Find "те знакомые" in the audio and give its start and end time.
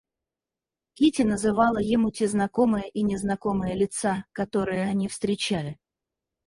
2.09-2.89